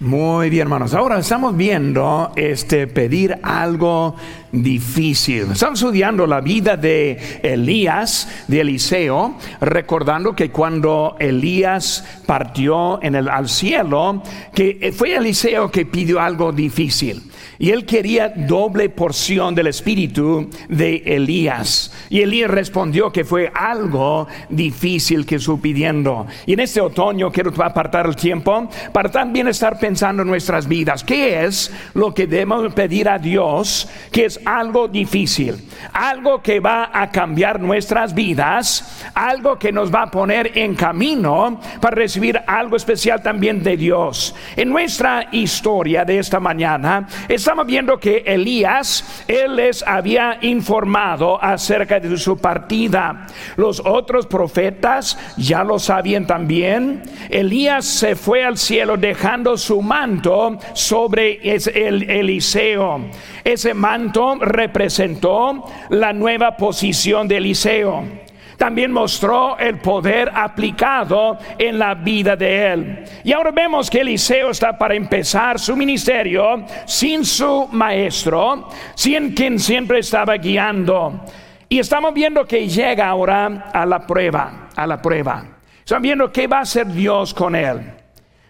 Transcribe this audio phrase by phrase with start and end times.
[0.00, 0.94] Muy bien, hermanos.
[0.94, 4.16] Ahora estamos viendo este pedir algo
[4.50, 5.48] difícil.
[5.52, 13.28] Estamos estudiando la vida de Elías, de Eliseo, recordando que cuando Elías partió en el,
[13.28, 14.22] al cielo,
[14.54, 17.29] que fue Eliseo que pidió algo difícil.
[17.60, 21.92] Y él quería doble porción del espíritu de Elías.
[22.08, 26.26] Y Elías respondió que fue algo difícil que su pidiendo.
[26.46, 31.04] Y en este otoño quiero apartar el tiempo para también estar pensando en nuestras vidas.
[31.04, 35.56] ¿Qué es lo que debemos pedir a Dios que es algo difícil?
[35.92, 41.60] Algo que va a cambiar nuestras vidas, algo que nos va a poner en camino
[41.78, 44.34] para recibir algo especial también de Dios.
[44.56, 47.06] En nuestra historia de esta mañana,
[47.50, 53.26] estamos viendo que Elías, él les había informado acerca de su partida.
[53.56, 57.02] Los otros profetas ya lo sabían también.
[57.28, 63.06] Elías se fue al cielo dejando su manto sobre el Eliseo.
[63.42, 68.19] Ese manto representó la nueva posición de Eliseo
[68.60, 73.04] también mostró el poder aplicado en la vida de él.
[73.24, 79.58] Y ahora vemos que Eliseo está para empezar su ministerio sin su maestro, sin quien
[79.58, 81.24] siempre estaba guiando.
[81.70, 85.42] Y estamos viendo que llega ahora a la prueba, a la prueba.
[85.78, 87.80] Estamos viendo qué va a hacer Dios con él.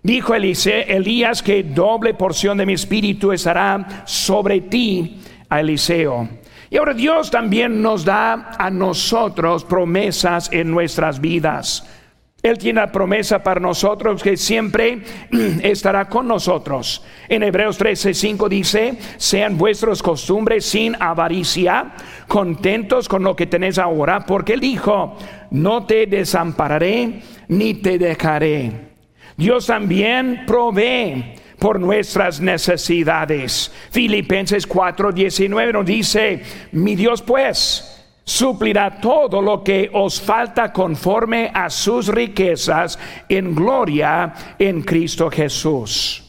[0.02, 6.39] Dijo Elías que doble porción de mi espíritu estará sobre ti, Eliseo.
[6.70, 11.84] Y ahora Dios también nos da a nosotros promesas en nuestras vidas.
[12.42, 15.02] Él tiene la promesa para nosotros que siempre
[15.62, 17.04] estará con nosotros.
[17.28, 21.92] En Hebreos 13:5 dice, sean vuestras costumbres sin avaricia,
[22.28, 25.18] contentos con lo que tenéis ahora, porque Él dijo,
[25.50, 28.90] no te desampararé ni te dejaré.
[29.36, 33.70] Dios también provee por nuestras necesidades.
[33.90, 37.86] Filipenses 4:19 nos dice, mi Dios pues
[38.24, 42.98] suplirá todo lo que os falta conforme a sus riquezas
[43.28, 46.24] en gloria en Cristo Jesús.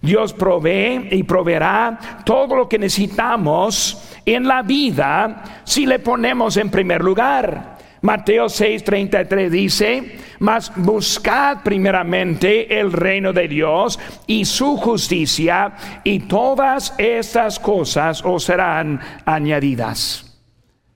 [0.00, 6.70] Dios provee y proveerá todo lo que necesitamos en la vida si le ponemos en
[6.70, 7.76] primer lugar.
[8.02, 15.74] Mateo 6:33 dice, mas buscad primeramente el reino de Dios y su justicia,
[16.04, 20.40] y todas estas cosas os serán añadidas.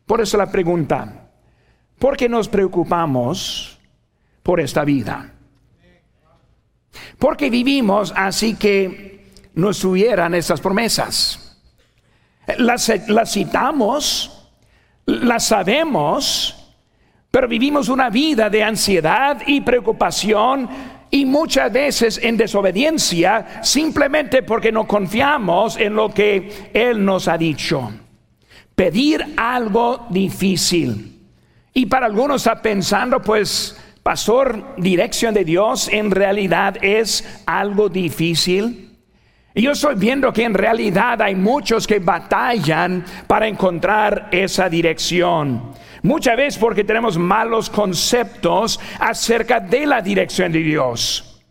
[0.06, 1.30] Por eso la pregunta,
[1.98, 3.78] ¿por qué nos preocupamos
[4.42, 5.34] por esta vida?
[7.18, 11.58] Porque vivimos así que nos tuvieran estas promesas.
[12.58, 14.48] Las, las citamos,
[15.06, 16.59] las sabemos,
[17.30, 20.68] pero vivimos una vida de ansiedad y preocupación
[21.10, 27.38] y muchas veces en desobediencia simplemente porque no confiamos en lo que Él nos ha
[27.38, 27.92] dicho.
[28.74, 31.18] Pedir algo difícil.
[31.72, 38.89] Y para algunos está pensando, pues, pastor, dirección de Dios en realidad es algo difícil.
[39.54, 45.72] Y yo estoy viendo que en realidad hay muchos que batallan para encontrar esa dirección.
[46.02, 51.42] Muchas veces porque tenemos malos conceptos acerca de la dirección de Dios.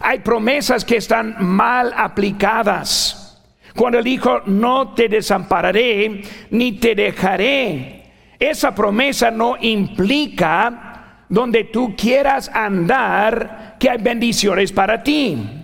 [0.00, 3.42] Hay promesas que están mal aplicadas.
[3.74, 11.94] Cuando él dijo, no te desampararé ni te dejaré, esa promesa no implica donde tú
[11.96, 15.57] quieras andar que hay bendiciones para ti.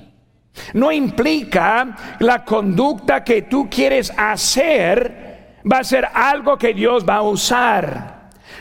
[0.73, 7.17] No implica la conducta que tú quieres hacer va a ser algo que Dios va
[7.17, 8.15] a usar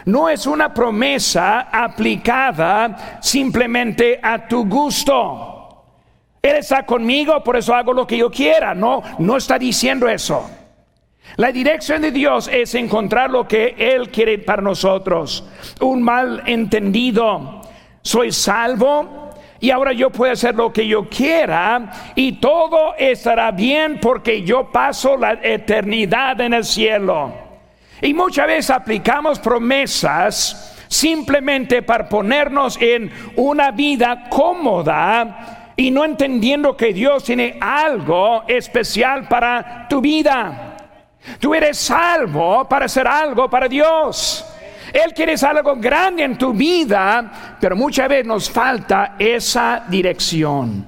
[0.06, 5.50] no es una promesa aplicada simplemente a tu gusto.
[6.42, 8.76] Él está conmigo, por eso hago lo que yo quiera.
[8.76, 10.50] No, no está diciendo eso.
[11.38, 15.48] La dirección de Dios es encontrar lo que Él quiere para nosotros.
[15.80, 17.62] Un mal entendido.
[18.02, 19.23] Soy salvo
[19.64, 24.70] y ahora yo puedo hacer lo que yo quiera y todo estará bien porque yo
[24.70, 27.32] paso la eternidad en el cielo.
[28.02, 36.76] Y muchas veces aplicamos promesas simplemente para ponernos en una vida cómoda y no entendiendo
[36.76, 40.76] que Dios tiene algo especial para tu vida.
[41.40, 44.46] Tú eres salvo para hacer algo para Dios.
[44.94, 50.88] Él quiere algo grande en tu vida, pero muchas veces nos falta esa dirección.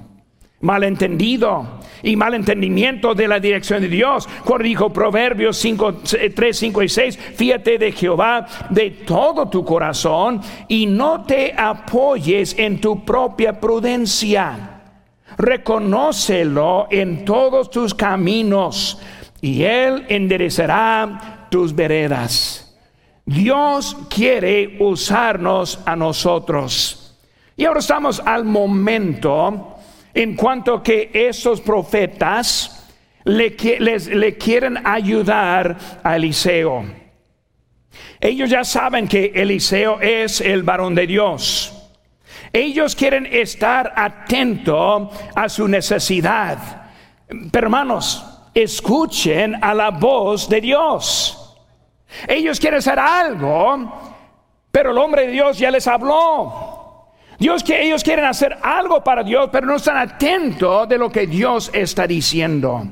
[0.60, 4.28] Malentendido y malentendimiento de la dirección de Dios.
[4.44, 6.02] Cuando dijo Proverbios 5,
[6.34, 12.56] 3, 5 y 6, fíjate de Jehová de todo tu corazón y no te apoyes
[12.58, 14.72] en tu propia prudencia.
[15.38, 18.98] reconócelo en todos tus caminos
[19.42, 22.65] y Él enderezará tus veredas.
[23.26, 27.18] Dios quiere usarnos a nosotros.
[27.56, 29.78] Y ahora estamos al momento
[30.14, 32.88] en cuanto que esos profetas
[33.24, 36.84] le, le quieren ayudar a Eliseo.
[38.20, 41.72] Ellos ya saben que Eliseo es el varón de Dios.
[42.52, 46.90] Ellos quieren estar atentos a su necesidad.
[47.52, 48.24] Hermanos,
[48.54, 51.45] escuchen a la voz de Dios.
[52.28, 53.92] Ellos quieren hacer algo,
[54.70, 56.76] pero el hombre de Dios ya les habló.
[57.38, 61.26] Dios que ellos quieren hacer algo para Dios, pero no están atentos de lo que
[61.26, 62.86] Dios está diciendo.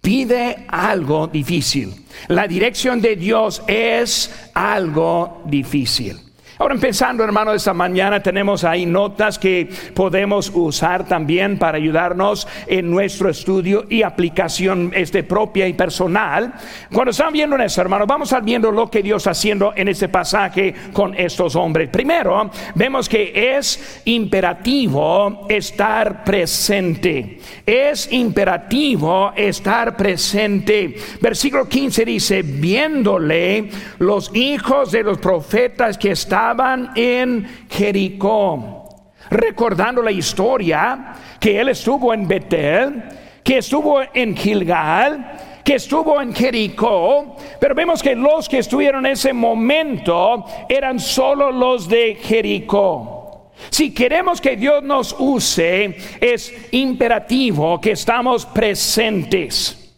[0.00, 2.06] Pide algo difícil.
[2.28, 6.29] La dirección de Dios es algo difícil.
[6.60, 12.90] Ahora pensando, hermano, esta mañana tenemos ahí notas que podemos usar también para ayudarnos en
[12.90, 16.52] nuestro estudio y aplicación este, propia y personal.
[16.92, 20.10] Cuando están viendo eso, hermano, vamos a viendo lo que Dios está haciendo en este
[20.10, 21.88] pasaje con estos hombres.
[21.88, 27.38] Primero, vemos que es imperativo estar presente.
[27.64, 30.94] Es imperativo estar presente.
[31.22, 38.84] Versículo 15 dice, viéndole los hijos de los profetas que estaban estaban en Jericó,
[39.30, 43.04] recordando la historia que él estuvo en Betel,
[43.44, 49.12] que estuvo en Gilgal, que estuvo en Jericó, pero vemos que los que estuvieron en
[49.12, 53.52] ese momento eran solo los de Jericó.
[53.70, 59.94] Si queremos que Dios nos use, es imperativo que estamos presentes.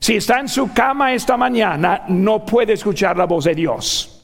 [0.00, 4.15] Si está en su cama esta mañana, no puede escuchar la voz de Dios.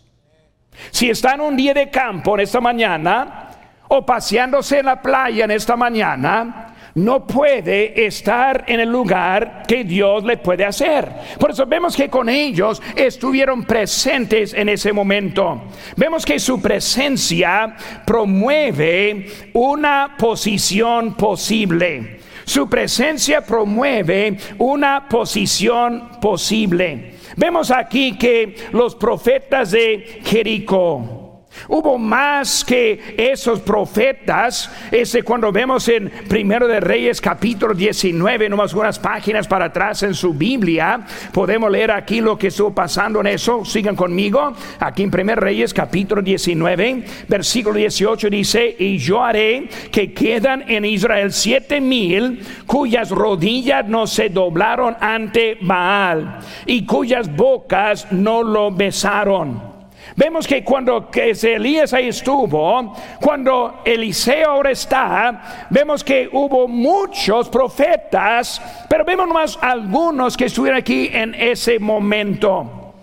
[0.90, 3.48] Si está en un día de campo en esta mañana
[3.88, 9.84] o paseándose en la playa en esta mañana, no puede estar en el lugar que
[9.84, 11.10] Dios le puede hacer.
[11.38, 15.62] Por eso vemos que con ellos estuvieron presentes en ese momento.
[15.96, 17.74] Vemos que su presencia
[18.06, 22.20] promueve una posición posible.
[22.44, 27.14] Su presencia promueve una posición posible.
[27.36, 31.21] Vemos aquí que los profetas de Jericó,
[31.68, 34.70] Hubo más que esos profetas.
[34.90, 40.14] Ese cuando vemos en Primero de Reyes capítulo 19, nomás unas páginas para atrás en
[40.14, 41.00] su Biblia,
[41.32, 43.64] podemos leer aquí lo que estuvo pasando en eso.
[43.64, 44.52] Sigan conmigo.
[44.80, 50.84] Aquí en Primero Reyes capítulo 19, versículo 18 dice, y yo haré que quedan en
[50.84, 58.70] Israel siete mil cuyas rodillas no se doblaron ante Baal y cuyas bocas no lo
[58.70, 59.71] besaron.
[60.16, 67.48] Vemos que cuando que Elías ahí estuvo, cuando Eliseo ahora está, vemos que hubo muchos
[67.48, 72.94] profetas, pero vemos más algunos que estuvieron aquí en ese momento.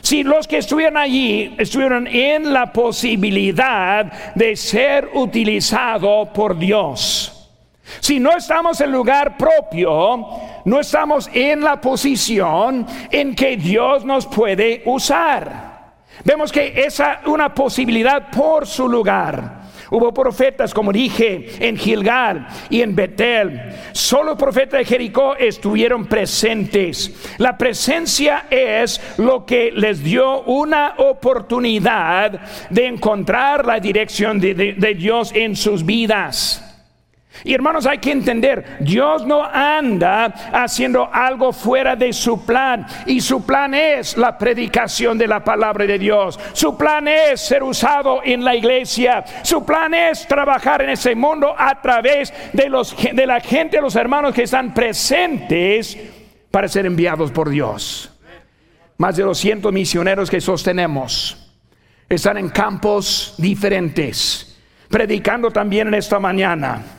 [0.00, 7.32] Si los que estuvieron allí estuvieron en la posibilidad de ser utilizados por Dios.
[8.00, 10.26] Si no estamos en lugar propio,
[10.64, 15.65] no estamos en la posición en que Dios nos puede usar.
[16.24, 19.66] Vemos que esa una posibilidad por su lugar.
[19.90, 23.72] Hubo profetas, como dije, en Gilgal y en Betel.
[23.92, 27.14] Solo profetas de Jericó estuvieron presentes.
[27.38, 34.94] La presencia es lo que les dio una oportunidad de encontrar la dirección de, de
[34.94, 36.65] Dios en sus vidas.
[37.44, 42.86] Y hermanos, hay que entender, Dios no anda haciendo algo fuera de su plan.
[43.06, 46.38] Y su plan es la predicación de la palabra de Dios.
[46.52, 49.24] Su plan es ser usado en la iglesia.
[49.42, 53.96] Su plan es trabajar en ese mundo a través de, los, de la gente, los
[53.96, 55.96] hermanos que están presentes
[56.50, 58.10] para ser enviados por Dios.
[58.98, 61.52] Más de 200 misioneros que sostenemos
[62.08, 64.56] están en campos diferentes,
[64.88, 66.95] predicando también en esta mañana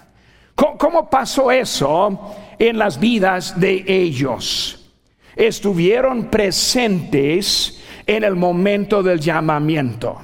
[0.58, 4.92] ¿Cómo, pasó eso en las vidas de ellos?
[5.36, 10.20] Estuvieron presentes en el momento del llamamiento.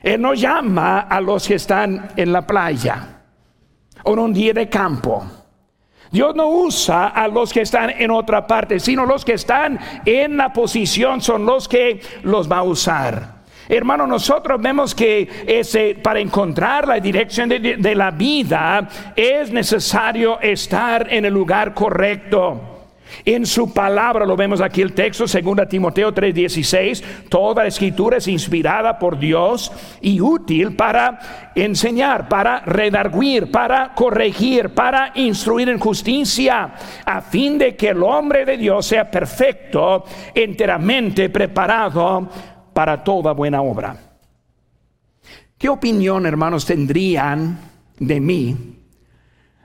[0.00, 3.22] Él no llama a los que están en la playa
[4.04, 5.24] o en un día de campo.
[6.12, 10.36] Dios no usa a los que están en otra parte, sino los que están en
[10.36, 13.41] la posición son los que los va a usar.
[13.68, 15.28] Hermano, nosotros vemos que
[16.02, 22.72] para encontrar la dirección de, la vida es necesario estar en el lugar correcto.
[23.24, 28.26] En su palabra, lo vemos aquí el texto, 2 Timoteo 3:16, toda la escritura es
[28.26, 36.72] inspirada por Dios y útil para enseñar, para redarguir, para corregir, para instruir en justicia,
[37.04, 40.04] a fin de que el hombre de Dios sea perfecto,
[40.34, 42.28] enteramente preparado
[42.72, 43.96] para toda buena obra.
[45.58, 47.58] ¿Qué opinión, hermanos, tendrían
[47.98, 48.72] de mí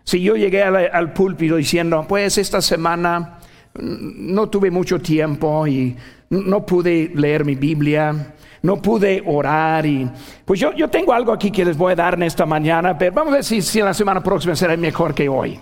[0.07, 3.39] si yo llegué al, púlpito diciendo, pues esta semana
[3.77, 5.97] no tuve mucho tiempo y
[6.29, 10.09] no pude leer mi Biblia, no pude orar y
[10.45, 13.11] pues yo, yo tengo algo aquí que les voy a dar en esta mañana, pero
[13.11, 15.59] vamos a ver si, si la semana próxima será mejor que hoy.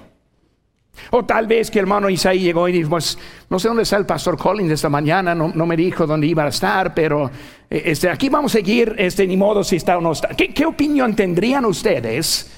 [1.12, 3.18] O tal vez que el hermano Isaí llegó y dijo, pues
[3.50, 6.50] no sé dónde está el pastor Collins esta mañana, no, me dijo dónde iba a
[6.50, 7.30] estar, pero
[7.70, 10.30] eh, este, aquí vamos a seguir, este, ni modo si está o no está.
[10.30, 12.52] ¿Qué, qué opinión tendrían ustedes?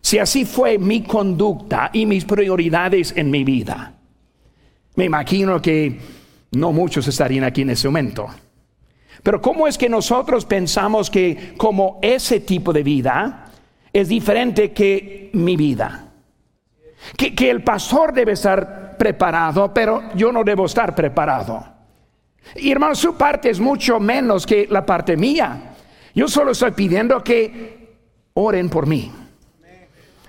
[0.00, 3.94] Si así fue mi conducta y mis prioridades en mi vida,
[4.96, 5.98] me imagino que
[6.52, 8.28] no muchos estarían aquí en ese momento.
[9.22, 13.50] Pero ¿cómo es que nosotros pensamos que como ese tipo de vida
[13.92, 16.09] es diferente que mi vida?
[17.16, 21.64] Que, el pastor debe estar preparado, pero yo no debo estar preparado.
[22.56, 25.74] Y hermano, su parte es mucho menos que la parte mía.
[26.14, 27.98] Yo solo estoy pidiendo que
[28.34, 29.10] oren por mí.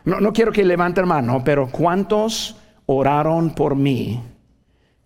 [0.04, 4.22] No, quiero que levanten mano, pero ¿cuántos oraron por mí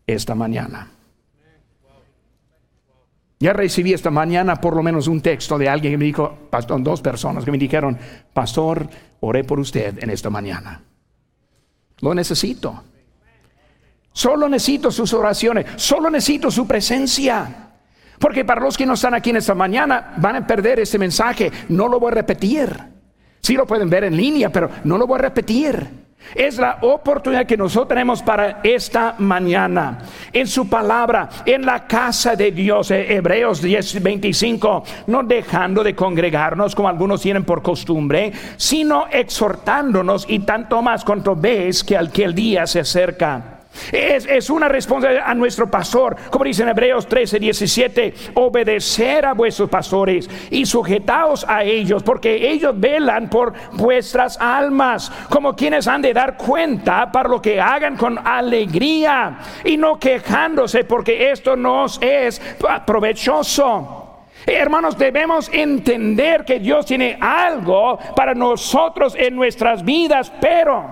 [0.08, 0.92] esta mañana?
[3.40, 6.82] Ya recibí esta mañana por lo menos un texto de alguien que me dijo, pastor,
[6.82, 7.98] dos personas que me dijeron,
[8.34, 8.88] pastor,
[9.20, 10.82] oré por usted en esta mañana.
[12.02, 12.84] Lo necesito.
[14.12, 17.66] Solo necesito sus oraciones, solo necesito su presencia.
[18.20, 21.52] Porque para los que no están aquí en esta mañana van a perder este mensaje.
[21.70, 22.70] No lo voy a repetir.
[23.42, 26.05] Sí lo pueden ver en línea, pero no lo voy a repetir.
[26.34, 30.00] Es la oportunidad que nosotros tenemos para esta mañana.
[30.34, 35.96] En su palabra, en la casa de Dios, eh, Hebreos 10, 25, no dejando de
[35.96, 42.12] congregarnos como algunos tienen por costumbre, sino exhortándonos y tanto más cuanto ves que al
[42.12, 43.55] que el día se acerca.
[43.92, 49.70] Es, una responsabilidad a nuestro pastor, como dice en Hebreos 13, 17, obedecer a vuestros
[49.70, 56.14] pastores y sujetaos a ellos, porque ellos velan por vuestras almas, como quienes han de
[56.14, 62.42] dar cuenta para lo que hagan con alegría y no quejándose, porque esto nos es
[62.86, 64.02] provechoso.
[64.46, 70.86] Hermanos, debemos entender que Dios tiene algo para nosotros en nuestras vidas, pero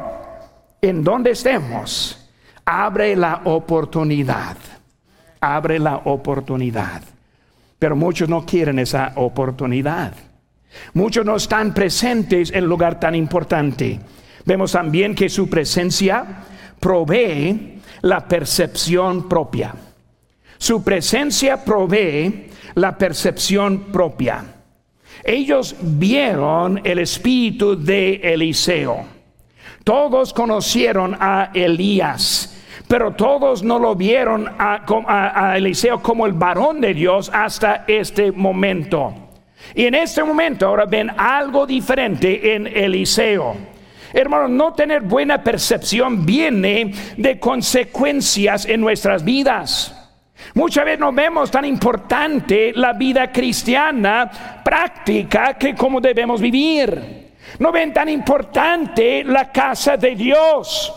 [0.81, 2.23] en donde estemos
[2.65, 4.58] Abre la oportunidad.
[5.41, 7.01] Abre la oportunidad.
[7.77, 10.13] Pero muchos no quieren esa oportunidad.
[10.93, 14.00] Muchos no están presentes en lugar tan importante.
[14.46, 16.25] Vemos también que su presencia
[16.79, 19.74] provee la percepción propia.
[20.58, 24.43] Su presencia provee la percepción propia.
[25.24, 29.05] Ellos vieron el espíritu de Eliseo.
[29.84, 32.52] Todos conocieron a Elías
[32.87, 39.13] pero todos no lo vieron a, Eliseo como el varón de Dios hasta este momento.
[39.75, 43.55] Y en este momento ahora ven algo diferente en Eliseo.
[44.13, 49.99] Hermanos, no tener buena percepción viene de consecuencias en nuestras vidas.
[50.53, 57.31] Muchas veces no vemos tan importante la vida cristiana práctica que como debemos vivir.
[57.57, 60.93] No ven tan importante la casa de Dios.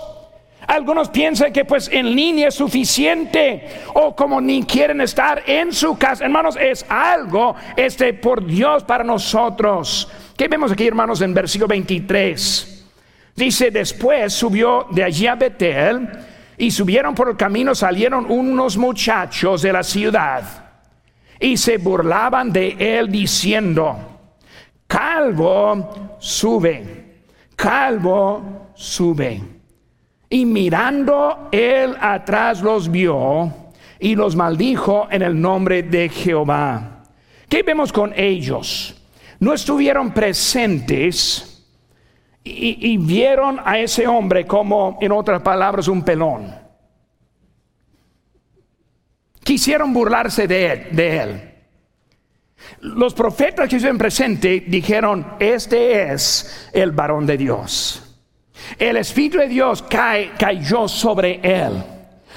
[0.66, 5.96] Algunos piensan que pues en línea es suficiente o como ni quieren estar en su
[5.96, 6.24] casa.
[6.24, 10.10] Hermanos, es algo este por Dios para nosotros.
[10.36, 12.84] ¿Qué vemos aquí, hermanos, en versículo 23?
[13.36, 16.08] Dice, después subió de allí a Betel
[16.58, 20.42] y subieron por el camino, salieron unos muchachos de la ciudad
[21.38, 23.98] y se burlaban de él diciendo,
[24.86, 27.18] calvo, sube,
[27.54, 29.55] calvo, sube.
[30.28, 33.52] Y mirando él atrás los vio
[33.98, 37.04] y los maldijo en el nombre de Jehová.
[37.48, 38.94] ¿Qué vemos con ellos?
[39.38, 41.56] No estuvieron presentes
[42.48, 46.54] y, vieron a ese hombre como, en otras palabras, un pelón.
[49.42, 50.86] Quisieron burlarse de él.
[50.92, 51.54] De él.
[52.80, 58.05] Los profetas que estuvieron presentes dijeron, este es el varón de Dios.
[58.78, 61.82] El Espíritu de Dios cayó sobre él.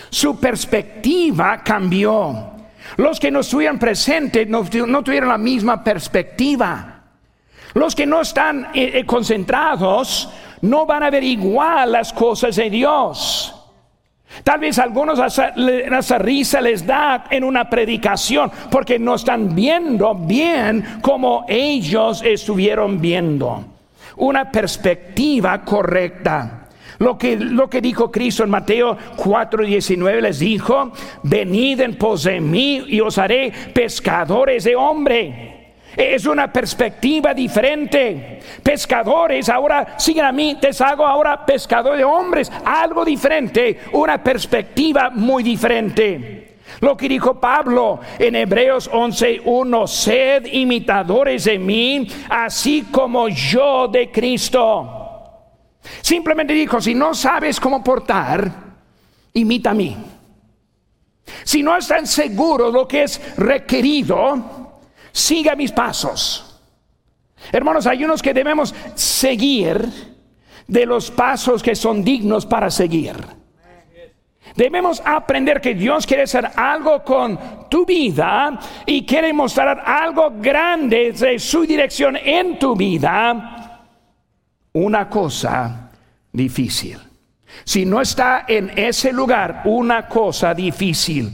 [0.10, 2.52] Su perspectiva cambió.
[2.98, 7.04] Los que no estuvieron presentes no, tuvieron la misma perspectiva.
[7.74, 10.30] Los que no están eh, eh, concentrados
[10.62, 13.56] no van a ver igual las cosas de Dios.
[14.44, 21.00] Tal vez algunos esa risa les da en una predicación porque no están viendo bien
[21.02, 23.66] como ellos estuvieron viendo.
[24.20, 26.68] Una perspectiva correcta.
[27.00, 30.92] Lo que, lo que dijo Cristo en Mateo 4:19 les dijo,
[31.24, 35.56] venid en pos de mí y os haré pescadores de hombre.
[35.96, 38.40] Es una perspectiva diferente.
[38.62, 42.52] Pescadores, ahora siguen a mí, te hago ahora pescador de hombres.
[42.66, 46.49] Algo diferente, una perspectiva muy diferente.
[46.80, 54.12] Lo que dijo Pablo en Hebreos 11:1, sed imitadores de mí, así como yo de
[54.12, 54.96] Cristo.
[56.02, 58.52] Simplemente dijo, si no sabes cómo portar,
[59.34, 59.98] imita a mí.
[61.44, 64.80] Si no están seguros lo que es requerido,
[65.12, 66.60] siga mis pasos.
[67.52, 69.90] Hermanos, hay unos que debemos seguir
[70.68, 73.39] de los pasos que son dignos para seguir.
[74.56, 77.40] Debemos aprender que Dios quiere hacer algo con
[77.70, 83.86] tu vida y quiere mostrar algo grande de su dirección en tu vida.
[84.74, 85.92] Una cosa
[86.32, 86.98] difícil.
[87.64, 91.32] Si no está en ese lugar, una cosa difícil.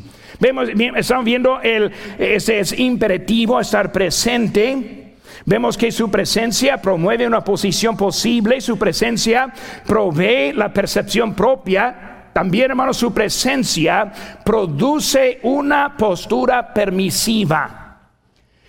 [0.95, 5.15] Estamos viendo el, es imperativo, estar presente.
[5.45, 9.53] Vemos que su presencia promueve una posición posible, su presencia
[9.85, 12.14] provee la percepción propia.
[12.35, 14.11] También, hermanos, su presencia
[14.43, 17.97] produce una postura permisiva.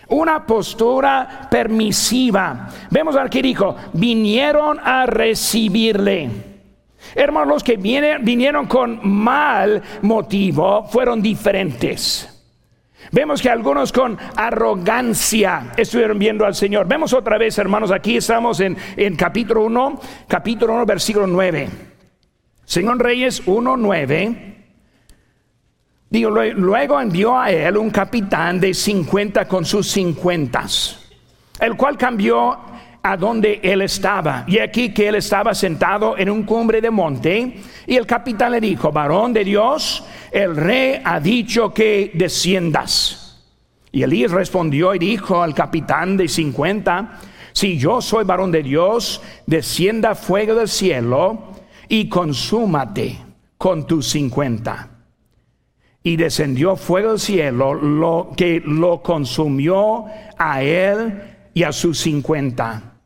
[0.07, 2.69] Una postura permisiva.
[2.91, 6.31] Vemos aquí dijo, vinieron a recibirle.
[7.17, 12.33] Hermanos, los que vinieron con mal motivo fueron diferentes.
[13.11, 16.87] Vemos que algunos con arrogancia estuvieron viendo al Señor.
[16.87, 18.77] Vemos otra vez, hermanos, aquí estamos en,
[19.17, 21.96] capítulo 1, capítulo 1, versículo 9.
[22.67, 24.57] Señor Reyes 1, 9.
[26.11, 30.67] Digo, luego envió a él un capitán de 50 con sus 50,
[31.61, 32.59] el cual cambió
[33.03, 34.45] a donde él estaba.
[34.49, 37.61] Y aquí que él estaba sentado en un cumbre de monte.
[37.87, 43.45] Y el capitán le dijo, varón de Dios, el rey ha dicho que desciendas.
[43.93, 47.21] Y Elías respondió y dijo al capitán de 50,
[47.53, 51.56] si yo soy varón de Dios, descienda fuego del cielo
[51.89, 53.19] y consúmate
[53.59, 54.91] con tus 50.
[56.03, 60.07] Y descendió fuego del cielo, lo que lo consumió
[60.39, 61.23] a él
[61.53, 62.97] y a sus 50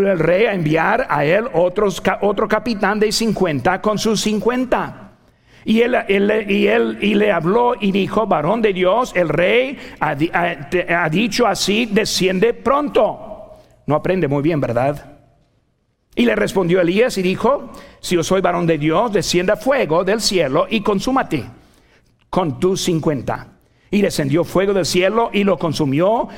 [0.00, 5.10] el rey a enviar a él otro capitán de 50 con sus 50.
[5.64, 5.96] Y él,
[6.48, 10.16] y él y le habló y dijo, varón de Dios, el rey ha,
[10.88, 13.58] ha, dicho así, desciende pronto.
[13.86, 15.11] No aprende muy bien, ¿verdad?
[16.14, 17.70] Y le respondió Elías y dijo,
[18.00, 21.44] si yo soy varón de Dios, descienda fuego del cielo y consúmate
[22.28, 23.48] con tus 50.
[23.90, 26.28] Y descendió fuego del cielo y lo consumió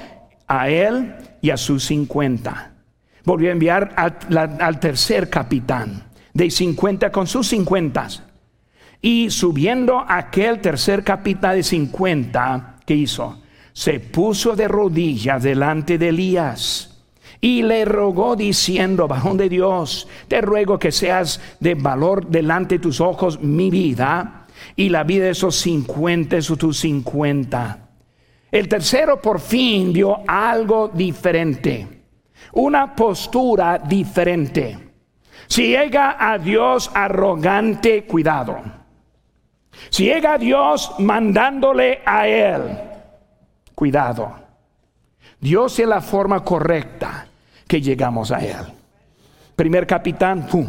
[0.47, 2.75] a él y a sus 50
[3.25, 8.09] volvió a enviar al, tercer capitán de 50 con sus 50.
[9.01, 13.41] Y subiendo aquel tercer capitán de 50, ¿qué hizo?
[13.73, 16.94] Se puso de rodillas delante de Elías
[17.45, 22.79] y le rogó diciendo, varón de Dios, te ruego que seas de valor delante de
[22.79, 27.87] tus ojos mi vida y la vida de esos 50, esos tus 50.
[28.51, 31.87] El tercero por fin vio algo diferente
[32.53, 34.79] una postura diferente.
[35.47, 38.57] Si llega a Dios arrogante, cuidado.
[39.91, 42.63] Si llega a Dios mandándole a Él,
[43.75, 44.33] cuidado.
[45.39, 47.29] Dios es la forma correcta
[47.81, 48.57] llegamos a Él.
[49.57, 50.69] Primer capitán, ¡pum!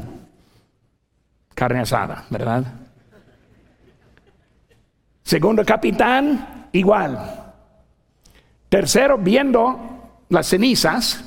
[1.53, 2.63] Carne asada, ¿verdad?
[5.23, 7.53] Segundo capitán, igual.
[8.69, 11.23] Tercero, viendo las cenizas,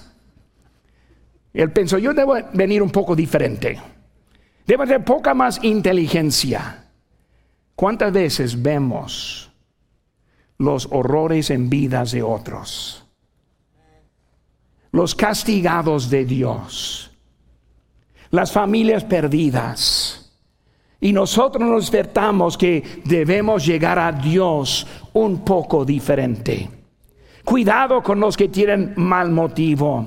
[1.52, 3.80] él pensó, yo debo venir un poco diferente.
[4.64, 6.84] Debo tener poca más inteligencia.
[7.74, 9.50] ¿Cuántas veces vemos
[10.58, 13.07] los horrores en vidas de otros?
[14.92, 17.10] Los castigados de Dios.
[18.30, 20.32] Las familias perdidas.
[21.00, 26.68] Y nosotros nos despertamos que debemos llegar a Dios un poco diferente.
[27.44, 30.06] Cuidado con los que tienen mal motivo.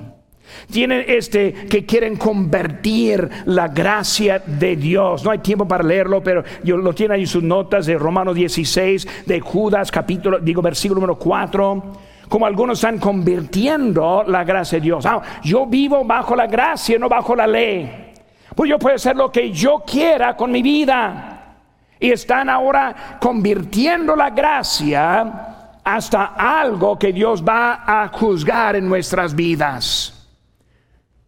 [0.70, 5.24] Tienen este que quieren convertir la gracia de Dios.
[5.24, 9.26] No hay tiempo para leerlo, pero yo lo tiene ahí sus notas de Romanos 16,
[9.26, 15.06] de Judas capítulo, digo versículo número 4 como algunos están convirtiendo la gracia de Dios.
[15.06, 18.14] Ah, yo vivo bajo la gracia, no bajo la ley.
[18.56, 21.58] Pues yo puedo hacer lo que yo quiera con mi vida.
[22.00, 29.36] Y están ahora convirtiendo la gracia hasta algo que Dios va a juzgar en nuestras
[29.36, 30.26] vidas.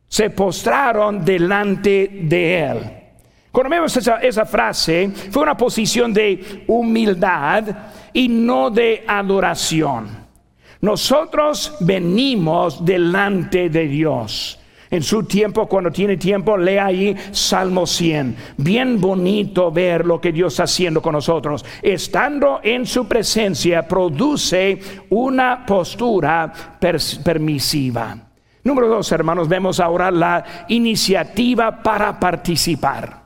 [0.07, 2.79] Se postraron delante de Él.
[3.51, 7.65] Cuando vemos esa, esa frase, fue una posición de humildad
[8.13, 10.22] y no de adoración.
[10.84, 14.60] Nosotros venimos delante de Dios.
[14.91, 18.36] En su tiempo, cuando tiene tiempo, lea ahí Salmo 100.
[18.58, 21.63] Bien bonito ver lo que Dios está haciendo con nosotros.
[21.82, 24.78] Estando en su presencia, produce
[25.10, 26.52] una postura
[27.24, 28.17] permisiva.
[28.65, 33.24] Número dos, hermanos, vemos ahora la iniciativa para participar.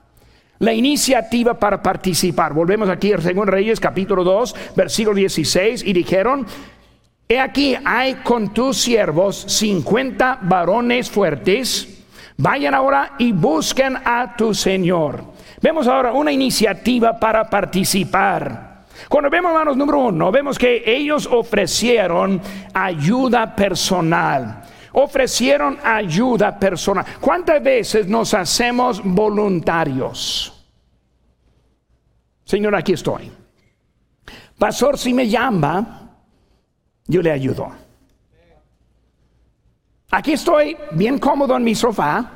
[0.59, 2.53] La iniciativa para participar.
[2.53, 6.45] Volvemos aquí a 2 Reyes capítulo 2, versículo 16, y dijeron,
[7.29, 12.05] He aquí hay con tus siervos 50 varones fuertes.
[12.37, 15.23] Vayan ahora y busquen a tu Señor.
[15.61, 18.85] Vemos ahora una iniciativa para participar.
[19.09, 22.41] Cuando vemos, hermanos, número uno, vemos que ellos ofrecieron
[22.73, 24.63] ayuda personal.
[24.93, 27.05] Ofrecieron ayuda personal.
[27.19, 30.65] ¿Cuántas veces nos hacemos voluntarios?
[32.45, 33.31] Señor, aquí estoy.
[34.57, 35.96] Pastor, si me llama,
[37.07, 37.71] yo le ayudo.
[40.11, 42.31] Aquí estoy bien cómodo en mi sofá,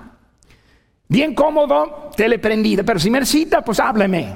[1.07, 4.35] bien cómodo, teleprendida, pero si me necesita, pues hábleme.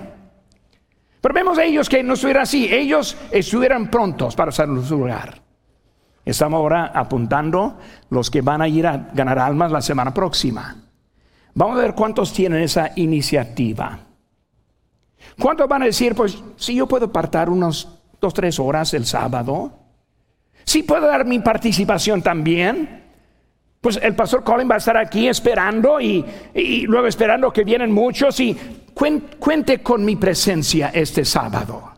[1.19, 5.41] Pero vemos a ellos que no estuvieran así, ellos estuvieran prontos para hacer su lugar.
[6.23, 7.77] Estamos ahora apuntando
[8.09, 10.75] los que van a ir a ganar almas la semana próxima.
[11.53, 13.99] Vamos a ver cuántos tienen esa iniciativa.
[15.39, 19.84] ¿Cuántos van a decir, pues, si yo puedo apartar unos dos, tres horas el sábado?
[20.65, 23.03] Si puedo dar mi participación también.
[23.79, 26.25] Pues el pastor Colin va a estar aquí esperando y,
[26.87, 28.57] luego esperando que vienen muchos y
[29.39, 31.93] cuente con mi presencia este sábado.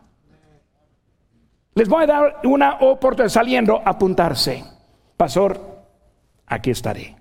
[1.74, 4.64] Les voy a dar una oportunidad saliendo a apuntarse.
[5.16, 5.58] Pastor,
[6.46, 7.17] aquí estaré.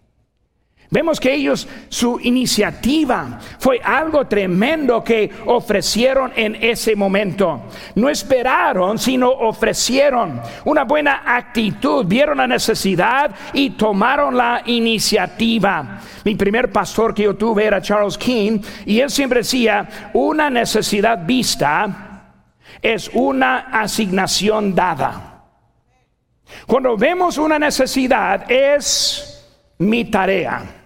[0.89, 7.63] Vemos que ellos, su iniciativa fue algo tremendo que ofrecieron en ese momento.
[7.95, 16.00] No esperaron, sino ofrecieron una buena actitud, vieron la necesidad y tomaron la iniciativa.
[16.23, 21.26] Mi primer pastor que yo tuve era Charles King y él siempre decía, una necesidad
[21.26, 22.34] vista
[22.82, 25.43] es una asignación dada.
[26.65, 29.34] Cuando vemos una necesidad es
[29.80, 30.77] mi tarea.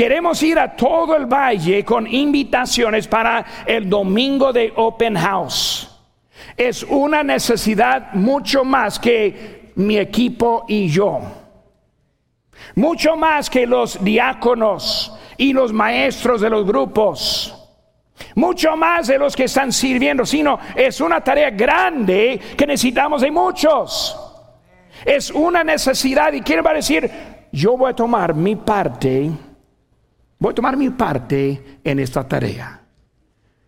[0.00, 5.94] Queremos ir a todo el valle con invitaciones para el domingo de Open House.
[6.56, 11.20] Es una necesidad mucho más que mi equipo y yo.
[12.76, 17.54] Mucho más que los diáconos y los maestros de los grupos.
[18.36, 23.30] Mucho más de los que están sirviendo, sino es una tarea grande que necesitamos de
[23.30, 24.18] muchos.
[25.04, 27.10] Es una necesidad y quiero decir,
[27.52, 29.30] yo voy a tomar mi parte
[30.40, 32.80] Voy a tomar mi parte en esta tarea.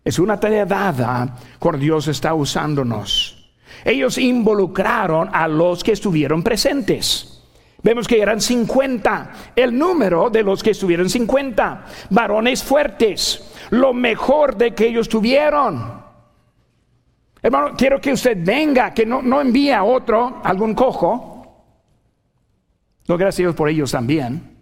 [0.03, 3.53] Es una tarea dada cuando Dios está usándonos.
[3.85, 7.43] Ellos involucraron a los que estuvieron presentes.
[7.83, 14.57] Vemos que eran 50, el número de los que estuvieron 50, varones fuertes, lo mejor
[14.57, 16.01] de que ellos tuvieron.
[17.41, 21.67] Hermano, quiero que usted venga, que no, no envíe a otro, algún cojo.
[23.07, 24.52] No, gracias a Dios por ellos también.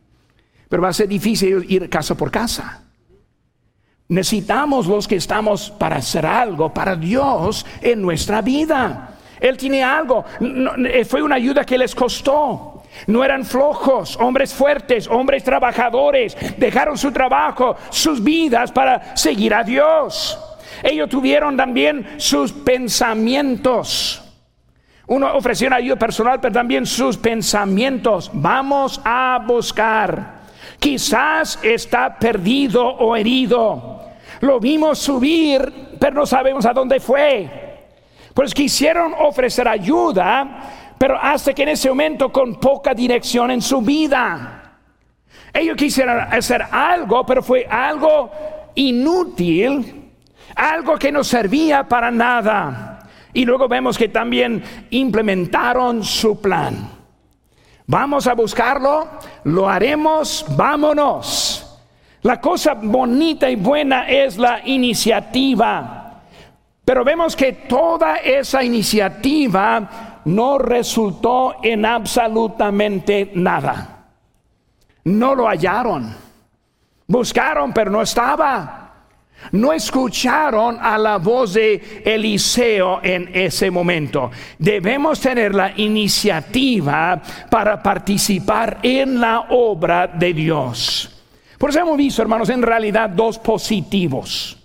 [0.71, 2.81] Pero va a ser difícil ir casa por casa.
[4.07, 9.17] Necesitamos los que estamos para hacer algo para Dios en nuestra vida.
[9.37, 10.23] Él tiene algo.
[10.39, 12.83] Eh, fue una ayuda que les costó.
[13.07, 16.37] No eran flojos, hombres fuertes, hombres trabajadores.
[16.57, 20.39] Dejaron su trabajo, sus vidas para seguir a Dios.
[20.83, 24.23] Ellos tuvieron también sus pensamientos.
[25.07, 28.31] Uno ofreció una ayuda personal, pero también sus pensamientos.
[28.33, 30.40] Vamos a buscar
[30.81, 34.01] Quizás está perdido o herido.
[34.39, 37.77] Lo vimos subir, pero no sabemos a dónde fue.
[38.33, 43.79] Pues quisieron ofrecer ayuda, pero hasta que en ese momento con poca dirección en su
[43.83, 44.79] vida.
[45.53, 48.31] Ellos quisieron hacer algo, pero fue algo
[48.73, 50.09] inútil,
[50.55, 53.07] algo que no servía para nada.
[53.33, 57.01] Y luego vemos que también implementaron su plan.
[57.91, 59.05] Vamos a buscarlo,
[59.45, 61.67] lo haremos, vámonos.
[62.23, 66.21] La cosa bonita y buena es la iniciativa.
[66.85, 74.05] Pero vemos que toda esa iniciativa no resultó en absolutamente nada.
[75.05, 76.15] No lo hallaron.
[77.07, 78.80] Buscaron, pero no estaba.
[79.51, 84.31] No escucharon a la voz de Eliseo en ese momento.
[84.57, 91.23] Debemos tener la iniciativa para participar en la obra de Dios.
[91.57, 94.57] Por eso hemos visto, hermanos, en realidad dos positivos.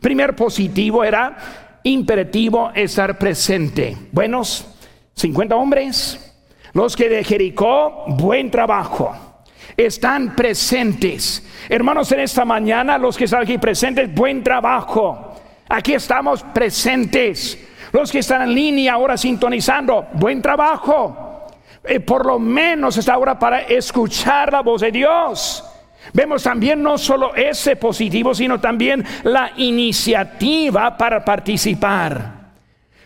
[0.00, 1.36] Primer positivo era
[1.84, 3.96] imperativo estar presente.
[4.10, 4.66] Buenos,
[5.14, 6.34] 50 hombres.
[6.72, 9.31] Los que de Jericó, buen trabajo
[9.76, 11.46] están presentes.
[11.68, 15.40] Hermanos, en esta mañana, los que están aquí presentes, buen trabajo.
[15.68, 17.58] Aquí estamos presentes.
[17.92, 21.46] Los que están en línea ahora sintonizando, buen trabajo.
[21.84, 25.64] Eh, por lo menos está ahora para escuchar la voz de Dios.
[26.12, 32.42] Vemos también no solo ese positivo, sino también la iniciativa para participar.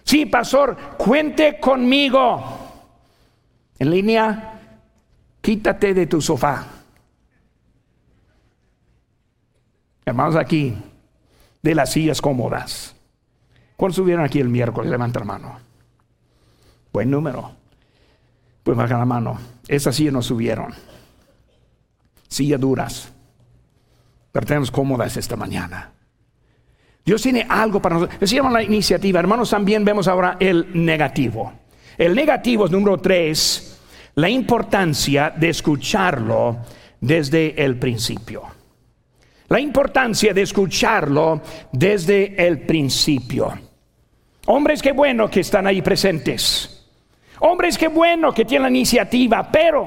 [0.02, 2.58] Sí, pastor, cuente conmigo.
[3.78, 4.55] En línea,
[5.46, 6.66] quítate de tu sofá.
[10.04, 10.76] Hermanos, aquí,
[11.62, 12.96] de las sillas cómodas.
[13.76, 14.90] ¿Cuántos subieron aquí el miércoles?
[14.90, 15.56] Levanta la mano.
[16.92, 17.52] Buen número.
[18.64, 19.38] Pues baja la mano.
[19.68, 20.74] Esas sillas no subieron.
[22.26, 23.12] Sillas duras.
[24.32, 25.92] Pero tenemos cómodas esta mañana.
[27.04, 28.18] Dios tiene algo para nosotros.
[28.18, 29.20] Decíamos la iniciativa.
[29.20, 31.52] Hermanos, también vemos ahora el negativo.
[31.96, 33.75] El negativo es número tres
[34.16, 36.56] la importancia de escucharlo
[36.98, 38.44] desde el principio.
[39.48, 43.52] La importancia de escucharlo desde el principio.
[44.46, 46.88] Hombres, qué bueno que están ahí presentes.
[47.40, 49.86] Hombres, qué bueno que tienen la iniciativa, pero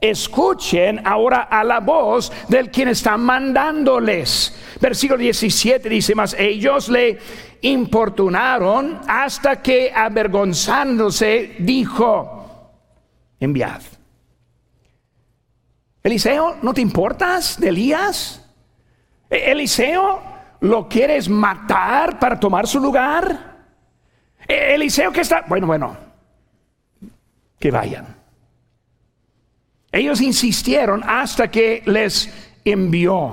[0.00, 4.76] escuchen ahora a la voz del quien está mandándoles.
[4.80, 7.18] Versículo 17 dice más, ellos le
[7.62, 12.35] importunaron hasta que avergonzándose dijo,
[13.40, 13.82] enviad.
[16.02, 18.48] Eliseo, ¿no te importas de Elías?
[19.28, 20.22] E-, Eliseo,
[20.60, 23.56] ¿lo quieres matar para tomar su lugar?
[24.46, 25.96] E-, Eliseo que está, bueno, bueno,
[27.58, 28.16] que vayan.
[29.90, 32.32] Ellos insistieron hasta que les
[32.64, 33.32] envió.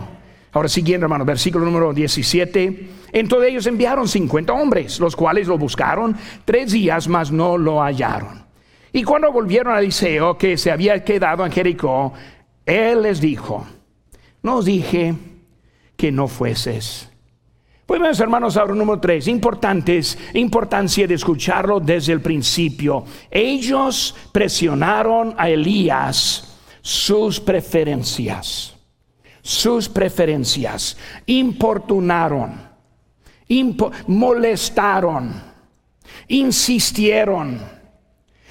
[0.54, 2.90] Ahora siguiendo, hermano, versículo número 17.
[3.12, 8.43] Entonces ellos enviaron 50 hombres, los cuales lo buscaron tres días, mas no lo hallaron.
[8.96, 12.14] Y cuando volvieron a Eliseo, que se había quedado en Jericó,
[12.64, 13.66] él les dijo,
[14.44, 15.16] no os dije
[15.98, 17.10] que no fueses.
[17.88, 23.04] Pues vemos, hermanos, ahora número tres, importantes, importancia de escucharlo desde el principio.
[23.32, 28.76] Ellos presionaron a Elías sus preferencias,
[29.42, 32.70] sus preferencias, importunaron,
[34.08, 35.34] molestaron,
[36.28, 37.83] insistieron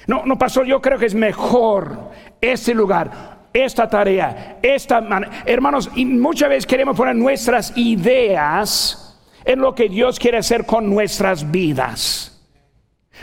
[0.07, 2.11] no, no pasó, yo creo que es mejor
[2.41, 5.01] este lugar, esta tarea, esta
[5.45, 10.89] hermanos, y muchas veces queremos poner nuestras ideas en lo que Dios quiere hacer con
[10.89, 12.29] nuestras vidas.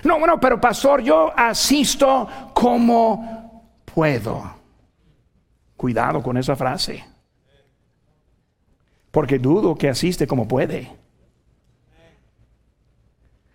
[0.04, 4.54] No, bueno, pero pastor, yo asisto como puedo.
[5.76, 7.04] Cuidado con esa frase.
[9.10, 10.90] Porque dudo que asiste como puede.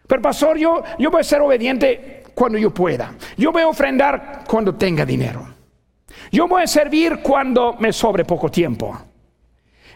[0.07, 3.15] Pero pastor, yo, yo voy a ser obediente cuando yo pueda.
[3.37, 5.47] Yo voy a ofrendar cuando tenga dinero.
[6.31, 8.95] Yo voy a servir cuando me sobre poco tiempo.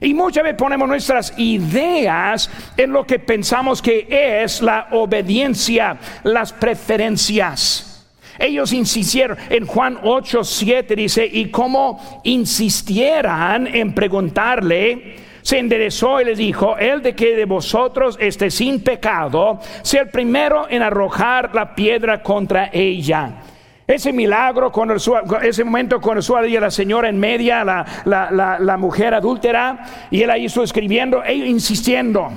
[0.01, 6.53] Y muchas veces ponemos nuestras ideas en lo que pensamos que es la obediencia, las
[6.53, 8.07] preferencias.
[8.37, 15.17] Ellos insistieron en Juan 8, 7 dice, y como insistieran en preguntarle,
[15.49, 20.09] se enderezó y les dijo, el de que de vosotros esté sin pecado, sea el
[20.09, 23.41] primero en arrojar la piedra contra ella.
[23.87, 30.21] Ese milagro, con ese momento cuando su la señora en media, la, mujer adúltera, y
[30.21, 32.29] él ahí estuvo escribiendo, ellos insistiendo,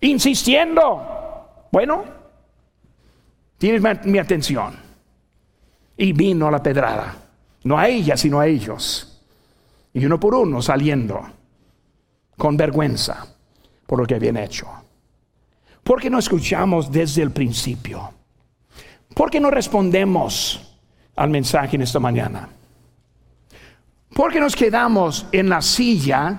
[0.00, 1.68] insistiendo.
[1.70, 2.02] Bueno,
[3.56, 4.74] tienes mi atención.
[5.96, 7.14] Y vino la pedrada,
[7.62, 9.22] no a ella, sino a ellos.
[9.94, 11.24] Y uno por uno saliendo
[12.42, 13.24] con vergüenza
[13.86, 14.66] por lo que habían hecho.
[15.80, 18.12] ¿Por qué no escuchamos desde el principio?
[19.14, 20.76] ¿Por qué no respondemos
[21.14, 22.48] al mensaje en esta mañana?
[24.12, 26.36] ¿Por qué nos quedamos en la silla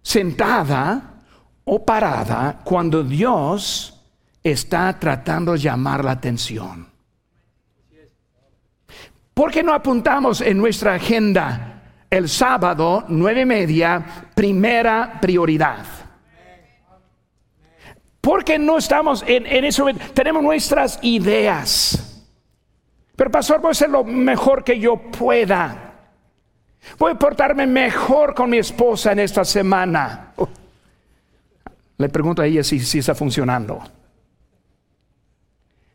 [0.00, 1.14] sentada
[1.64, 4.00] o parada cuando Dios
[4.40, 6.86] está tratando de llamar la atención?
[9.34, 11.77] ¿Por qué no apuntamos en nuestra agenda
[12.10, 15.84] el sábado, nueve y media, primera prioridad.
[18.20, 22.24] Porque no estamos en, en eso, tenemos nuestras ideas.
[23.16, 25.94] Pero pastor, voy a hacer lo mejor que yo pueda.
[26.98, 30.32] Voy a portarme mejor con mi esposa en esta semana.
[31.96, 33.82] Le pregunto a ella si, si está funcionando.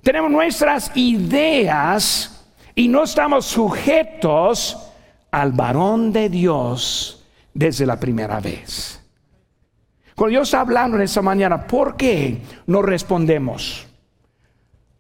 [0.01, 2.45] Tenemos nuestras ideas
[2.75, 4.82] y no estamos sujetos
[5.33, 9.01] al varón de Dios desde la primera vez.
[10.15, 13.87] Cuando Dios está hablando en esta mañana, ¿por qué no respondemos?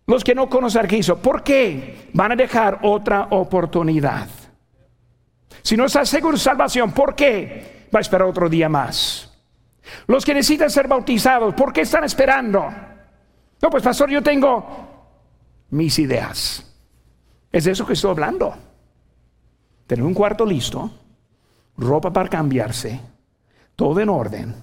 [0.07, 4.27] Los que no conocen a Cristo, ¿por qué van a dejar otra oportunidad?
[5.61, 9.31] Si no está seguro de salvación, ¿por qué va a esperar otro día más?
[10.07, 12.73] Los que necesitan ser bautizados, ¿por qué están esperando?
[13.61, 14.65] No, pues pastor, yo tengo
[15.69, 16.75] mis ideas.
[17.51, 18.72] Es de eso que estoy hablando.
[19.93, 20.89] Tener un cuarto listo,
[21.77, 22.99] ropa para cambiarse,
[23.75, 24.55] todo en orden,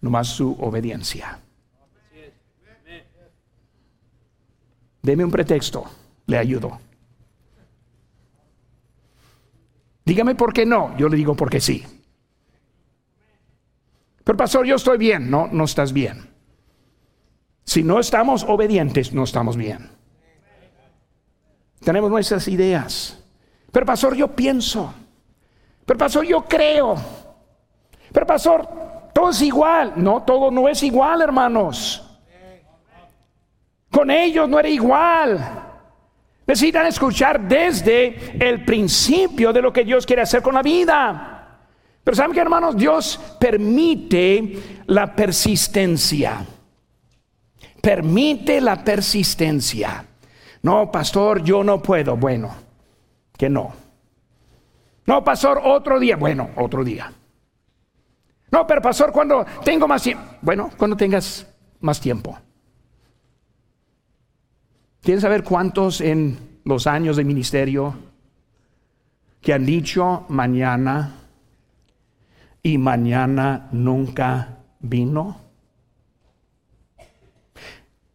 [0.00, 1.38] nomás su obediencia.
[5.02, 5.84] Deme un pretexto,
[6.24, 6.78] le ayudo.
[10.06, 11.84] Dígame por qué no, yo le digo por qué sí.
[14.24, 16.30] Pero pastor, yo estoy bien, no, no estás bien.
[17.64, 19.90] Si no estamos obedientes, no estamos bien.
[21.80, 23.21] Tenemos nuestras ideas.
[23.72, 24.94] Pero pastor, yo pienso.
[25.84, 26.94] Pero pastor, yo creo.
[28.12, 28.68] Pero pastor,
[29.12, 29.94] todo es igual.
[29.96, 32.06] No, todo no es igual, hermanos.
[33.90, 35.62] Con ellos no era igual.
[36.46, 41.58] Necesitan escuchar desde el principio de lo que Dios quiere hacer con la vida.
[42.04, 46.44] Pero saben que hermanos, Dios permite la persistencia.
[47.80, 50.04] Permite la persistencia.
[50.62, 52.16] No, pastor, yo no puedo.
[52.16, 52.54] Bueno,
[53.42, 53.72] que no.
[55.04, 56.14] No, pastor, otro día.
[56.14, 57.12] Bueno, otro día.
[58.52, 60.24] No, pero pastor, cuando tengo más tiempo.
[60.42, 61.44] Bueno, cuando tengas
[61.80, 62.38] más tiempo.
[65.00, 67.96] ¿Quieres saber cuántos en los años de ministerio
[69.40, 71.16] que han dicho mañana
[72.62, 75.40] y mañana nunca vino?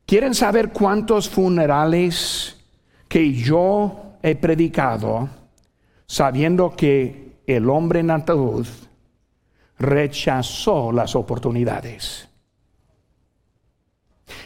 [0.06, 2.64] ¿Quieren saber cuántos funerales
[3.10, 5.30] que yo he predicado
[6.06, 8.68] sabiendo que el hombre en ataúd
[9.80, 12.28] rechazó las oportunidades?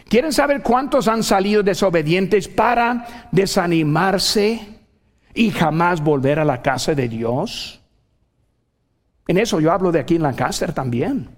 [0.07, 4.79] ¿Quieren saber cuántos han salido desobedientes para desanimarse
[5.33, 7.81] y jamás volver a la casa de Dios?
[9.27, 11.29] En eso yo hablo de aquí en Lancaster también.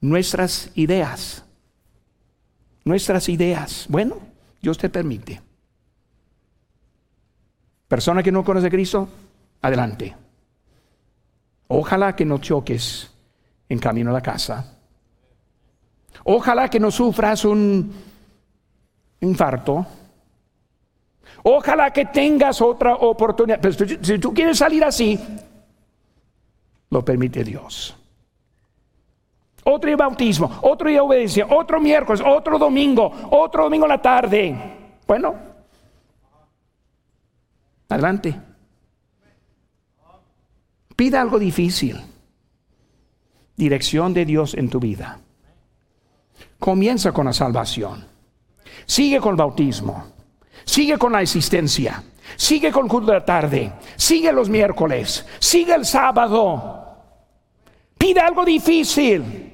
[0.00, 1.44] Nuestras ideas
[2.84, 3.86] nuestras ideas.
[3.88, 4.16] Bueno,
[4.60, 5.40] Dios te permite.
[7.90, 9.08] Persona que no conoce a Cristo,
[9.60, 10.14] adelante.
[11.66, 13.10] Ojalá que no choques
[13.68, 14.78] en camino a la casa.
[16.22, 17.92] Ojalá que no sufras un
[19.20, 19.84] infarto.
[21.42, 23.58] Ojalá que tengas otra oportunidad.
[23.60, 23.74] Pero
[24.04, 25.18] si tú quieres salir así,
[26.90, 27.96] lo permite Dios
[29.64, 34.56] otro bautismo, otro obediencia, otro miércoles, otro domingo, otro domingo en la tarde.
[35.06, 35.49] Bueno,
[37.90, 38.40] adelante.
[40.96, 42.00] Pida algo difícil.
[43.56, 45.18] Dirección de Dios en tu vida.
[46.58, 48.06] Comienza con la salvación.
[48.86, 50.06] Sigue con el bautismo.
[50.64, 52.02] Sigue con la existencia.
[52.36, 53.72] Sigue con el culto de la tarde.
[53.96, 55.26] Sigue los miércoles.
[55.38, 56.96] Sigue el sábado.
[57.98, 59.50] Pida algo difícil.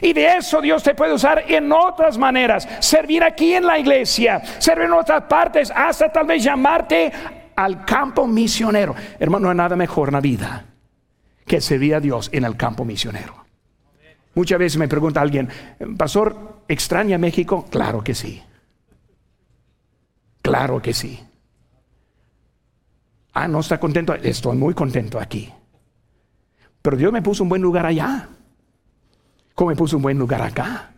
[0.00, 2.68] Y de eso Dios te puede usar en otras maneras.
[2.80, 7.12] Servir aquí en la iglesia, servir en otras partes, hasta tal vez llamarte
[7.56, 8.94] al campo misionero.
[9.18, 10.64] Hermano, no hay nada mejor en la vida
[11.44, 13.46] que servir a Dios en el campo misionero.
[14.34, 15.48] Muchas veces me pregunta alguien,
[15.96, 17.66] Pastor, ¿extraña México?
[17.70, 18.42] Claro que sí.
[20.42, 21.18] Claro que sí.
[23.32, 24.14] Ah, no está contento.
[24.14, 25.52] Estoy muy contento aquí.
[26.82, 28.28] Pero Dios me puso un buen lugar allá
[29.56, 30.92] como me puso un buen lugar acá.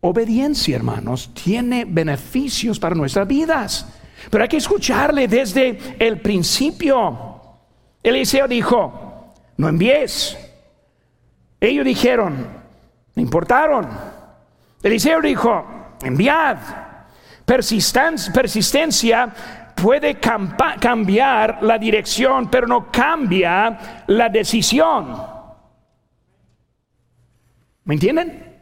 [0.00, 3.86] Obediencia, hermanos, tiene beneficios para nuestras vidas.
[4.30, 7.40] Pero hay que escucharle desde el principio.
[8.02, 10.36] Eliseo dijo, no envíes.
[11.60, 12.46] Ellos dijeron,
[13.14, 13.88] no importaron.
[14.82, 15.64] Eliseo dijo,
[16.02, 16.58] enviad.
[17.44, 19.32] Persistencia,
[19.74, 25.34] puede cambiar la dirección, pero no cambia la decisión.
[27.84, 28.54] ¿Me entienden?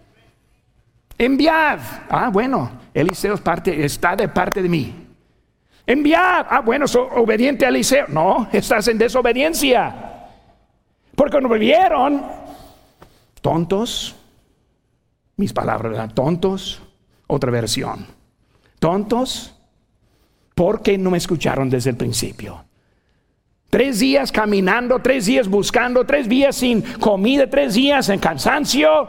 [1.17, 1.79] Enviad.
[2.11, 5.02] Ah, bueno, Eliseo está de parte de mí.
[5.93, 6.47] Enviad.
[6.49, 8.07] Ah, bueno, soy obediente a Eliseo.
[8.09, 9.95] No, estás en desobediencia.
[11.15, 12.25] Porque no vieron
[13.41, 14.17] tontos,
[15.37, 16.81] mis palabras, eran tontos,
[17.27, 18.07] otra versión.
[18.79, 19.55] Tontos,
[20.55, 22.65] porque no me escucharon desde el principio.
[23.69, 29.09] Tres días caminando, tres días buscando, tres días sin comida, tres días en cansancio.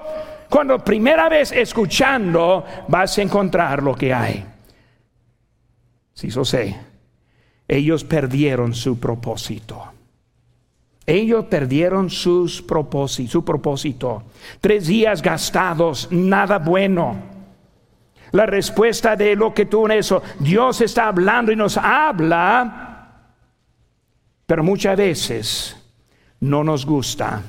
[0.50, 4.53] Cuando primera vez escuchando vas a encontrar lo que hay.
[6.30, 6.76] Sé,
[7.68, 9.92] ellos perdieron su propósito.
[11.06, 12.64] Ellos perdieron sus
[13.28, 14.24] su propósito.
[14.62, 17.16] Tres días gastados, nada bueno.
[18.32, 22.84] La respuesta de lo que tú en eso, Dios está hablando y nos habla
[24.46, 25.76] pero muchas veces
[26.42, 27.42] no nos gusta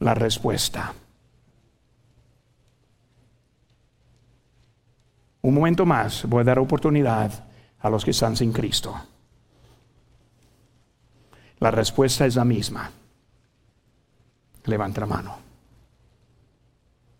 [0.00, 0.92] la respuesta.
[5.42, 7.44] Un momento más, voy a dar oportunidad
[7.80, 8.94] a los que están sin Cristo.
[11.60, 12.90] La respuesta es la misma.
[14.64, 15.38] Levanta la mano.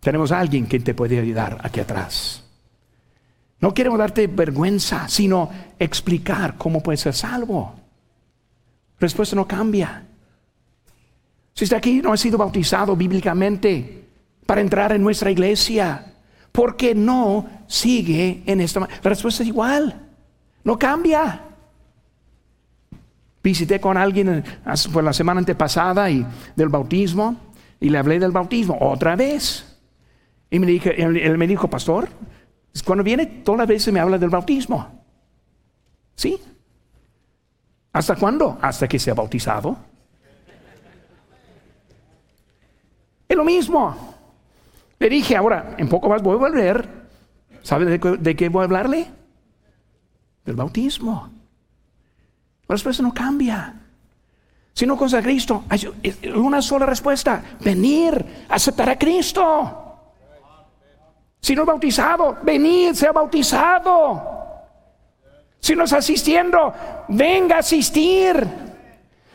[0.00, 2.44] Tenemos a alguien que te puede ayudar aquí atrás.
[3.60, 7.78] No queremos darte vergüenza, sino explicar cómo puedes ser salvo
[8.98, 10.04] respuesta no cambia.
[11.54, 14.04] Si está aquí no ha sido bautizado bíblicamente
[14.46, 16.14] para entrar en nuestra iglesia,
[16.52, 18.80] ¿por qué no sigue en esta?
[18.80, 20.07] La respuesta es igual,
[20.64, 21.44] no cambia.
[23.42, 24.44] Visité con alguien
[24.92, 27.36] por la semana antepasada y del bautismo
[27.80, 29.78] y le hablé del bautismo otra vez.
[30.50, 32.08] Y me dije, él, me dijo, pastor,
[32.84, 35.04] cuando viene todas las veces me habla del bautismo.
[36.14, 36.40] ¿Sí?
[37.92, 38.58] ¿Hasta cuándo?
[38.60, 39.76] Hasta que sea bautizado.
[43.28, 44.16] Es lo mismo.
[44.98, 46.88] Le dije, ahora, en poco más voy a volver.
[47.62, 49.06] ¿Sabe de, qué voy a hablarle?
[50.48, 51.28] Del bautismo.
[52.66, 53.74] La respuesta no cambia.
[54.72, 55.92] Si no cosa a Cristo, hay
[56.34, 59.98] una sola respuesta: venir, aceptar a Cristo.
[61.38, 64.22] Si no es bautizado, venir, sea bautizado.
[65.60, 66.72] Si no está asistiendo,
[67.08, 68.48] venga a asistir.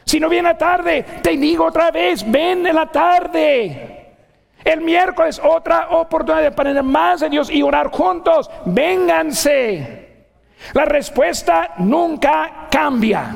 [0.03, 4.15] Si no viene a tarde, te digo otra vez, ven en la tarde.
[4.63, 8.49] El miércoles otra oportunidad de aprender más de Dios y orar juntos.
[8.65, 10.02] Vénganse.
[10.73, 13.35] La respuesta nunca cambia.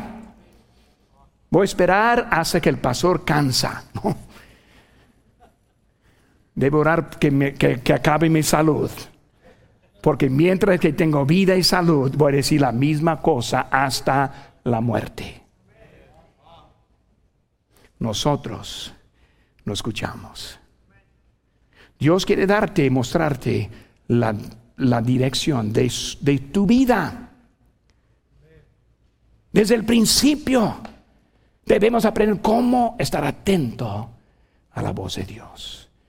[1.49, 3.83] Voy a esperar hasta que el pastor cansa.
[6.55, 7.53] Debo orar que,
[7.83, 8.89] que acabe mi salud.
[10.01, 14.81] Porque mientras que tengo vida y salud, voy a decir la misma cosa hasta la
[14.81, 15.43] muerte.
[17.99, 18.93] Nosotros
[19.65, 20.59] no escuchamos.
[21.99, 23.69] Dios quiere darte, mostrarte
[24.77, 27.29] la, dirección de, de tu vida.
[29.51, 30.81] Desde el principio
[31.65, 34.09] debemos aprender cómo estar atento
[34.71, 35.86] a la voz de Dios.